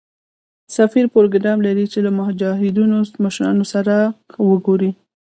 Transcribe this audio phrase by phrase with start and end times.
[0.75, 3.93] سفیر پروګرام لري چې له مجاهدینو مشرانو سره
[4.49, 4.91] وګوري.